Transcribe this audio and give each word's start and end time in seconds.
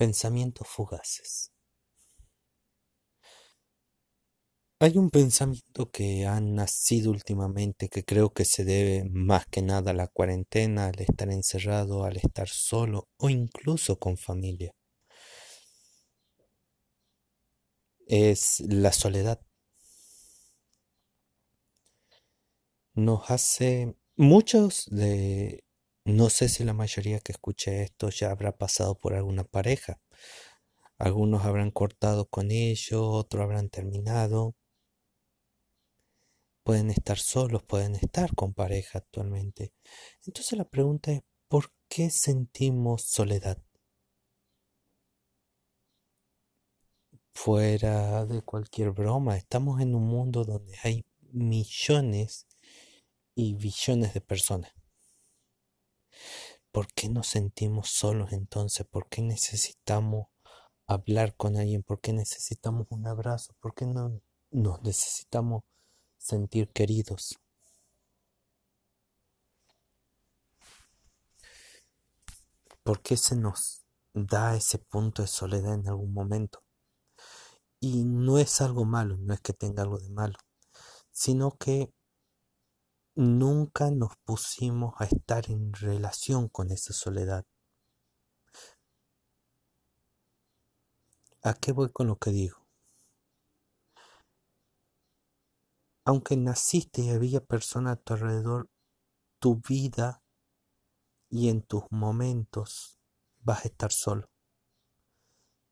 Pensamientos 0.00 0.66
fugaces. 0.66 1.52
Hay 4.78 4.96
un 4.96 5.10
pensamiento 5.10 5.90
que 5.90 6.24
ha 6.24 6.40
nacido 6.40 7.10
últimamente 7.10 7.90
que 7.90 8.02
creo 8.02 8.32
que 8.32 8.46
se 8.46 8.64
debe 8.64 9.04
más 9.10 9.44
que 9.44 9.60
nada 9.60 9.90
a 9.90 9.94
la 9.94 10.08
cuarentena, 10.08 10.86
al 10.86 10.98
estar 11.00 11.30
encerrado, 11.30 12.04
al 12.04 12.16
estar 12.16 12.48
solo 12.48 13.10
o 13.18 13.28
incluso 13.28 13.98
con 13.98 14.16
familia. 14.16 14.72
Es 18.06 18.60
la 18.60 18.92
soledad. 18.92 19.42
Nos 22.94 23.30
hace 23.30 23.94
muchos 24.16 24.86
de 24.90 25.62
no 26.04 26.30
sé 26.30 26.48
si 26.48 26.64
la 26.64 26.72
mayoría 26.72 27.20
que 27.20 27.32
escuche 27.32 27.82
esto 27.82 28.08
ya 28.10 28.30
habrá 28.30 28.56
pasado 28.56 28.94
por 28.94 29.14
alguna 29.14 29.44
pareja. 29.44 30.00
Algunos 30.98 31.44
habrán 31.44 31.70
cortado 31.70 32.26
con 32.28 32.50
ellos, 32.50 33.00
otros 33.02 33.42
habrán 33.42 33.68
terminado. 33.70 34.54
Pueden 36.62 36.90
estar 36.90 37.18
solos, 37.18 37.62
pueden 37.64 37.96
estar 37.96 38.34
con 38.34 38.54
pareja 38.54 38.98
actualmente. 38.98 39.72
Entonces 40.26 40.58
la 40.58 40.64
pregunta 40.64 41.12
es, 41.12 41.22
¿por 41.48 41.72
qué 41.88 42.10
sentimos 42.10 43.02
soledad? 43.02 43.58
Fuera 47.32 48.26
de 48.26 48.42
cualquier 48.42 48.90
broma, 48.90 49.36
estamos 49.36 49.80
en 49.80 49.94
un 49.94 50.06
mundo 50.06 50.44
donde 50.44 50.76
hay 50.82 51.04
millones 51.32 52.46
y 53.34 53.54
billones 53.54 54.14
de 54.14 54.20
personas. 54.20 54.79
¿Por 56.72 56.86
qué 56.94 57.08
nos 57.08 57.26
sentimos 57.26 57.90
solos 57.90 58.32
entonces? 58.32 58.86
¿Por 58.86 59.08
qué 59.08 59.22
necesitamos 59.22 60.28
hablar 60.86 61.34
con 61.36 61.56
alguien? 61.56 61.82
¿Por 61.82 62.00
qué 62.00 62.12
necesitamos 62.12 62.86
un 62.90 63.06
abrazo? 63.06 63.54
¿Por 63.60 63.74
qué 63.74 63.86
no 63.86 64.20
nos 64.52 64.82
necesitamos 64.82 65.64
sentir 66.16 66.68
queridos? 66.70 67.38
¿Por 72.84 73.02
qué 73.02 73.16
se 73.16 73.36
nos 73.36 73.84
da 74.14 74.56
ese 74.56 74.78
punto 74.78 75.22
de 75.22 75.28
soledad 75.28 75.74
en 75.74 75.88
algún 75.88 76.12
momento? 76.12 76.62
Y 77.80 78.04
no 78.04 78.38
es 78.38 78.60
algo 78.60 78.84
malo, 78.84 79.16
no 79.16 79.34
es 79.34 79.40
que 79.40 79.52
tenga 79.52 79.82
algo 79.82 79.98
de 79.98 80.10
malo, 80.10 80.38
sino 81.10 81.56
que 81.56 81.92
nunca 83.14 83.90
nos 83.90 84.16
pusimos 84.24 84.94
a 84.98 85.04
estar 85.04 85.50
en 85.50 85.72
relación 85.72 86.48
con 86.48 86.70
esa 86.70 86.92
soledad. 86.92 87.44
¿A 91.42 91.54
qué 91.54 91.72
voy 91.72 91.90
con 91.90 92.06
lo 92.06 92.16
que 92.16 92.30
digo? 92.30 92.66
Aunque 96.04 96.36
naciste 96.36 97.02
y 97.02 97.10
había 97.10 97.40
personas 97.40 97.94
a 97.94 97.96
tu 97.96 98.14
alrededor, 98.14 98.68
tu 99.38 99.60
vida 99.60 100.22
y 101.28 101.48
en 101.48 101.62
tus 101.62 101.84
momentos 101.90 102.98
vas 103.40 103.64
a 103.64 103.68
estar 103.68 103.92
solo. 103.92 104.30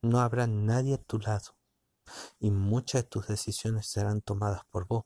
No 0.00 0.20
habrá 0.20 0.46
nadie 0.46 0.94
a 0.94 1.02
tu 1.02 1.18
lado 1.18 1.56
y 2.38 2.50
muchas 2.50 3.02
de 3.02 3.08
tus 3.08 3.26
decisiones 3.26 3.86
serán 3.90 4.22
tomadas 4.22 4.62
por 4.70 4.86
vos. 4.86 5.04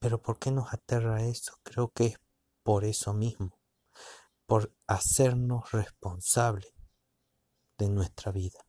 Pero 0.00 0.22
¿por 0.22 0.38
qué 0.38 0.50
nos 0.50 0.72
aterra 0.72 1.22
eso? 1.24 1.54
Creo 1.62 1.90
que 1.90 2.06
es 2.06 2.20
por 2.62 2.84
eso 2.84 3.12
mismo, 3.14 3.58
por 4.46 4.72
hacernos 4.86 5.72
responsables 5.72 6.72
de 7.78 7.88
nuestra 7.88 8.30
vida. 8.30 8.60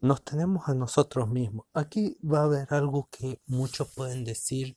Nos 0.00 0.22
tenemos 0.22 0.68
a 0.68 0.74
nosotros 0.74 1.28
mismos. 1.28 1.66
Aquí 1.72 2.18
va 2.22 2.40
a 2.40 2.44
haber 2.44 2.72
algo 2.74 3.08
que 3.10 3.40
muchos 3.46 3.92
pueden 3.94 4.24
decir 4.24 4.76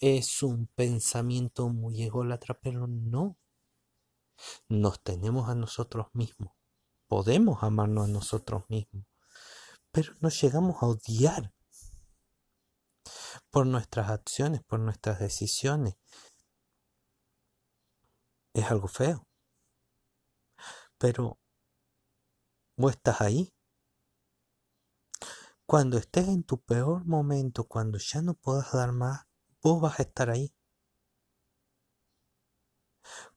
es 0.00 0.42
un 0.42 0.66
pensamiento 0.66 1.68
muy 1.68 2.02
ególatra, 2.02 2.58
pero 2.60 2.86
no. 2.86 3.38
Nos 4.68 5.02
tenemos 5.02 5.48
a 5.48 5.54
nosotros 5.54 6.08
mismos. 6.12 6.52
Podemos 7.06 7.62
amarnos 7.62 8.08
a 8.08 8.12
nosotros 8.12 8.64
mismos 8.68 9.06
pero 9.96 10.12
nos 10.20 10.38
llegamos 10.42 10.82
a 10.82 10.86
odiar 10.88 11.54
por 13.50 13.66
nuestras 13.66 14.10
acciones, 14.10 14.62
por 14.62 14.78
nuestras 14.78 15.20
decisiones. 15.20 15.96
Es 18.52 18.70
algo 18.70 18.88
feo. 18.88 19.26
Pero 20.98 21.40
vos 22.76 22.92
estás 22.92 23.22
ahí. 23.22 23.54
Cuando 25.64 25.96
estés 25.96 26.28
en 26.28 26.44
tu 26.44 26.60
peor 26.60 27.06
momento, 27.06 27.64
cuando 27.64 27.96
ya 27.96 28.20
no 28.20 28.34
puedas 28.34 28.72
dar 28.72 28.92
más, 28.92 29.24
vos 29.62 29.80
vas 29.80 29.98
a 29.98 30.02
estar 30.02 30.28
ahí. 30.28 30.54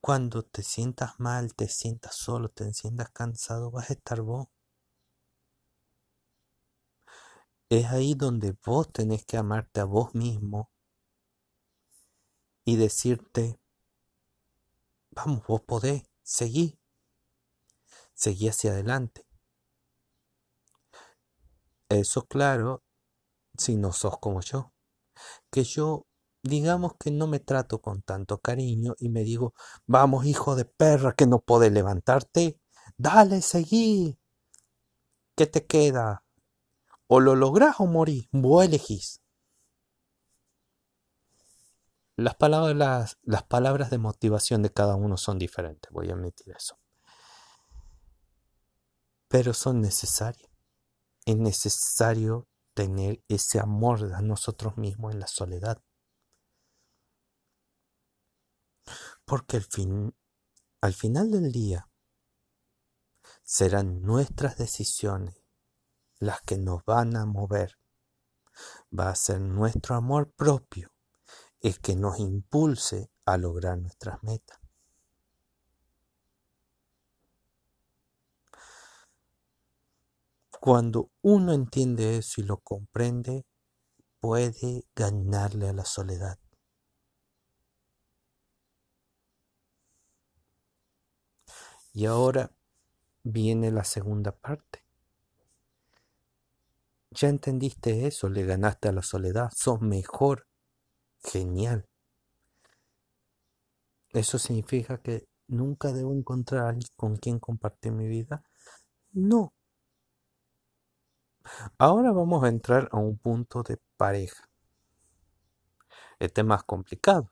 Cuando 0.02 0.44
te 0.44 0.64
sientas 0.64 1.22
mal, 1.22 1.56
te 1.56 1.70
sientas 1.70 2.16
solo, 2.16 2.50
te 2.50 2.74
sientas 2.74 3.12
cansado, 3.12 3.72
vas 3.72 3.92
a 3.92 3.94
estar 3.94 4.20
vos. 4.20 4.50
Es 7.70 7.86
ahí 7.86 8.16
donde 8.16 8.56
vos 8.66 8.92
tenés 8.92 9.26
que 9.26 9.38
amarte 9.38 9.80
a 9.80 9.86
vos 9.86 10.16
mismo 10.16 10.72
y 12.66 12.78
decirte, 12.78 13.60
vamos, 15.12 15.46
vos 15.48 15.62
podés, 15.62 16.04
seguí, 16.24 16.80
seguí 18.16 18.48
hacia 18.48 18.72
adelante. 18.72 19.28
Eso 21.90 22.26
claro, 22.26 22.84
si 23.58 23.76
no 23.76 23.94
sos 23.94 24.18
como 24.20 24.42
yo, 24.42 24.74
que 25.52 25.64
yo 25.64 26.08
digamos 26.44 26.94
que 27.00 27.12
no 27.12 27.28
me 27.28 27.40
trato 27.40 27.82
con 27.82 28.02
tanto 28.02 28.40
cariño 28.40 28.96
y 29.00 29.10
me 29.10 29.24
digo, 29.24 29.54
vamos 29.86 30.26
hijo 30.26 30.56
de 30.56 30.66
perra 30.66 31.14
que 31.14 31.28
no 31.28 31.40
podés 31.40 31.72
levantarte, 31.72 32.60
dale, 32.98 33.42
seguí, 33.44 34.18
¿qué 35.36 35.48
te 35.48 35.66
queda? 35.66 36.24
O 37.12 37.20
lo 37.20 37.36
lográs 37.36 37.80
o 37.80 37.88
morís, 37.88 38.28
vos 38.32 38.64
elegís. 38.64 39.20
Las 42.16 42.36
palabras, 42.36 43.18
las 43.24 43.44
palabras 43.44 43.90
de 43.90 43.98
motivación 43.98 44.62
de 44.62 44.72
cada 44.72 44.96
uno 44.96 45.18
son 45.18 45.40
diferentes, 45.40 45.92
voy 45.92 46.12
a 46.12 46.14
admitir 46.14 46.54
eso. 46.56 46.78
Pero 49.28 49.56
son 49.56 49.82
necesarias. 49.82 50.52
Es 51.26 51.36
necesario 51.36 52.48
tener 52.76 53.24
ese 53.28 53.60
amor 53.60 54.14
a 54.14 54.22
nosotros 54.22 54.78
mismos 54.78 55.12
en 55.12 55.20
la 55.20 55.28
soledad. 55.28 55.82
Porque 59.26 59.62
fin, 59.62 60.16
al 60.82 60.94
final 60.94 61.32
del 61.32 61.52
día 61.52 61.90
serán 63.42 64.04
nuestras 64.04 64.58
decisiones 64.58 65.49
las 66.20 66.42
que 66.42 66.58
nos 66.58 66.84
van 66.86 67.16
a 67.16 67.26
mover. 67.26 67.78
Va 68.98 69.10
a 69.10 69.16
ser 69.16 69.40
nuestro 69.40 69.96
amor 69.96 70.32
propio 70.32 70.92
el 71.62 71.80
que 71.80 71.96
nos 71.96 72.20
impulse 72.20 73.10
a 73.26 73.38
lograr 73.38 73.78
nuestras 73.78 74.24
metas. 74.24 74.60
Cuando 80.60 81.10
uno 81.22 81.54
entiende 81.54 82.18
eso 82.18 82.42
y 82.42 82.44
lo 82.44 82.58
comprende, 82.58 83.46
puede 84.20 84.84
ganarle 84.94 85.70
a 85.70 85.74
la 85.74 85.86
soledad. 85.86 86.38
Y 91.94 92.06
ahora 92.06 92.52
viene 93.24 93.72
la 93.72 93.86
segunda 93.86 94.34
parte. 94.34 94.89
Ya 97.12 97.28
entendiste 97.30 98.08
eso, 98.08 98.30
le 98.30 98.46
ganaste 98.46 98.88
a 98.90 98.92
la 98.92 99.02
soledad, 99.02 99.50
sos 99.56 99.82
mejor. 99.82 100.48
Genial. 101.24 101.86
¿Eso 104.12 104.40
significa 104.40 105.02
que 105.02 105.28
nunca 105.48 105.92
debo 105.92 106.14
encontrar 106.14 106.66
a 106.66 106.70
alguien 106.70 106.88
con 106.96 107.18
quien 107.18 107.40
compartir 107.40 107.92
mi 107.92 108.08
vida? 108.08 108.44
No. 109.14 109.54
Ahora 111.78 112.12
vamos 112.12 112.44
a 112.44 112.48
entrar 112.50 112.90
a 112.92 112.98
un 112.98 113.18
punto 113.18 113.64
de 113.64 113.78
pareja. 113.98 114.50
Este 116.20 116.42
es 116.42 116.48
más 116.48 116.64
complicado. 116.64 117.32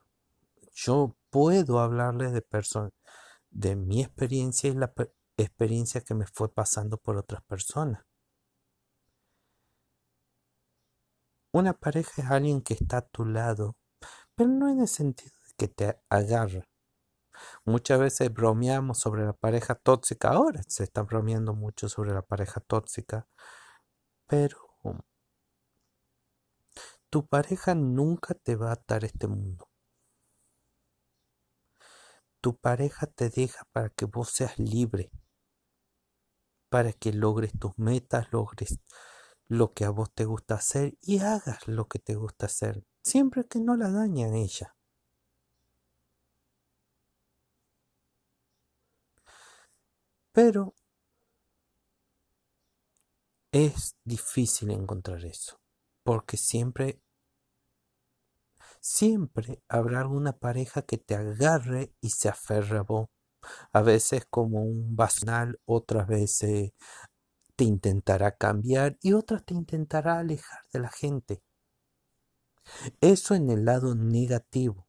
Yo 0.74 1.16
puedo 1.30 1.80
hablarles 1.80 2.32
de 2.32 2.42
personas, 2.42 2.92
de 3.50 3.76
mi 3.76 4.02
experiencia 4.02 4.70
y 4.70 4.74
la 4.74 4.92
experiencia 5.36 6.00
que 6.02 6.14
me 6.14 6.26
fue 6.26 6.52
pasando 6.52 6.98
por 6.98 7.16
otras 7.16 7.42
personas. 7.42 8.07
Una 11.58 11.72
pareja 11.72 12.22
es 12.22 12.30
alguien 12.30 12.62
que 12.62 12.74
está 12.74 12.98
a 12.98 13.08
tu 13.08 13.24
lado, 13.24 13.76
pero 14.36 14.48
no 14.48 14.68
en 14.68 14.80
el 14.80 14.86
sentido 14.86 15.32
de 15.48 15.54
que 15.56 15.66
te 15.66 16.00
agarra. 16.08 16.68
Muchas 17.64 17.98
veces 17.98 18.32
bromeamos 18.32 18.98
sobre 18.98 19.24
la 19.24 19.32
pareja 19.32 19.74
tóxica, 19.74 20.28
ahora 20.28 20.62
se 20.68 20.84
está 20.84 21.02
bromeando 21.02 21.54
mucho 21.54 21.88
sobre 21.88 22.12
la 22.12 22.22
pareja 22.22 22.60
tóxica, 22.60 23.26
pero 24.28 24.56
tu 27.10 27.26
pareja 27.26 27.74
nunca 27.74 28.34
te 28.34 28.54
va 28.54 28.68
a 28.68 28.74
atar 28.74 29.04
este 29.04 29.26
mundo. 29.26 29.68
Tu 32.40 32.56
pareja 32.56 33.08
te 33.08 33.30
deja 33.30 33.64
para 33.72 33.90
que 33.90 34.04
vos 34.04 34.30
seas 34.30 34.56
libre, 34.60 35.10
para 36.68 36.92
que 36.92 37.12
logres 37.12 37.50
tus 37.58 37.76
metas, 37.76 38.30
logres 38.30 38.78
lo 39.48 39.72
que 39.74 39.84
a 39.84 39.90
vos 39.90 40.12
te 40.14 40.24
gusta 40.24 40.54
hacer 40.56 40.96
y 41.02 41.18
hagas 41.20 41.66
lo 41.68 41.88
que 41.88 41.98
te 41.98 42.14
gusta 42.14 42.46
hacer, 42.46 42.84
siempre 43.04 43.46
que 43.46 43.60
no 43.60 43.76
la 43.76 43.90
dañe 43.90 44.24
a 44.26 44.34
ella. 44.34 44.74
Pero 50.32 50.74
es 53.52 53.94
difícil 54.04 54.70
encontrar 54.70 55.22
eso, 55.26 55.60
porque 56.02 56.38
siempre, 56.38 57.02
siempre 58.80 59.62
habrá 59.68 60.00
alguna 60.00 60.32
pareja 60.32 60.82
que 60.82 60.98
te 60.98 61.14
agarre 61.14 61.92
y 62.00 62.10
se 62.10 62.28
aferre 62.28 62.78
a 62.78 62.82
vos. 62.82 63.08
A 63.72 63.82
veces 63.82 64.26
como 64.30 64.62
un 64.64 64.96
basal, 64.96 65.60
otras 65.66 66.06
veces 66.08 66.72
te 67.58 67.64
intentará 67.64 68.36
cambiar 68.36 68.98
y 69.02 69.14
otras 69.14 69.44
te 69.44 69.52
intentará 69.52 70.20
alejar 70.20 70.60
de 70.72 70.78
la 70.78 70.90
gente. 70.90 71.42
Eso 73.00 73.34
en 73.34 73.50
el 73.50 73.64
lado 73.64 73.96
negativo. 73.96 74.86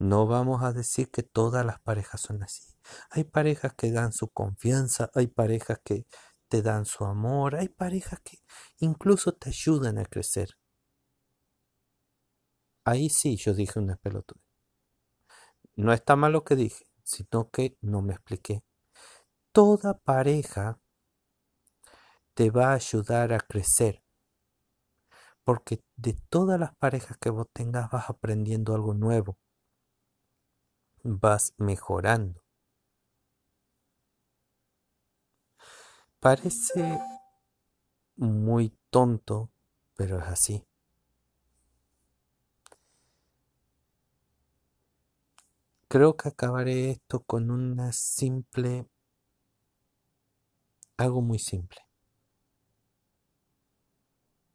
No 0.00 0.26
vamos 0.26 0.64
a 0.64 0.72
decir 0.72 1.12
que 1.12 1.22
todas 1.22 1.64
las 1.64 1.78
parejas 1.78 2.22
son 2.22 2.42
así. 2.42 2.74
Hay 3.10 3.22
parejas 3.22 3.74
que 3.74 3.92
dan 3.92 4.12
su 4.12 4.30
confianza, 4.30 5.12
hay 5.14 5.28
parejas 5.28 5.78
que 5.84 6.06
te 6.48 6.60
dan 6.60 6.86
su 6.86 7.04
amor, 7.04 7.54
hay 7.54 7.68
parejas 7.68 8.18
que 8.24 8.38
incluso 8.78 9.34
te 9.34 9.50
ayudan 9.50 9.98
a 9.98 10.06
crecer. 10.06 10.58
Ahí 12.84 13.10
sí 13.10 13.36
yo 13.36 13.54
dije 13.54 13.78
una 13.78 13.94
pelotuda. 13.94 14.42
No 15.76 15.92
está 15.92 16.16
mal 16.16 16.32
lo 16.32 16.42
que 16.42 16.56
dije, 16.56 16.84
sino 17.04 17.48
que 17.48 17.78
no 17.80 18.02
me 18.02 18.14
expliqué. 18.14 18.64
Toda 19.52 19.94
pareja 19.98 20.80
te 22.34 22.50
va 22.50 22.70
a 22.70 22.74
ayudar 22.74 23.32
a 23.32 23.40
crecer. 23.40 24.02
Porque 25.42 25.82
de 25.96 26.12
todas 26.28 26.60
las 26.60 26.76
parejas 26.76 27.16
que 27.18 27.30
vos 27.30 27.48
tengas 27.52 27.90
vas 27.90 28.10
aprendiendo 28.10 28.74
algo 28.74 28.94
nuevo. 28.94 29.38
Vas 31.02 31.54
mejorando. 31.56 32.42
Parece 36.20 37.00
muy 38.16 38.76
tonto, 38.90 39.50
pero 39.96 40.18
es 40.18 40.26
así. 40.26 40.64
Creo 45.88 46.16
que 46.16 46.28
acabaré 46.28 46.90
esto 46.90 47.22
con 47.24 47.50
una 47.50 47.92
simple... 47.92 48.86
algo 50.98 51.22
muy 51.22 51.38
simple. 51.38 51.80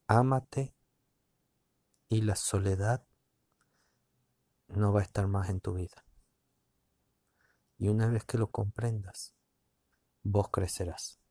Ámate 0.07 0.75
y 2.09 2.21
la 2.21 2.35
soledad 2.35 3.07
no 4.67 4.91
va 4.91 4.99
a 4.99 5.03
estar 5.03 5.25
más 5.27 5.49
en 5.49 5.61
tu 5.61 5.73
vida. 5.73 6.05
Y 7.77 7.87
una 7.87 8.07
vez 8.09 8.25
que 8.25 8.37
lo 8.37 8.51
comprendas, 8.51 9.33
vos 10.21 10.49
crecerás. 10.49 11.22